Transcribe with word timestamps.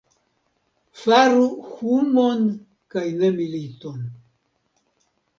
Faru 0.99 1.43
humon 1.73 2.41
kaj 2.95 3.03
ne 3.19 3.29
militon! 3.41 4.01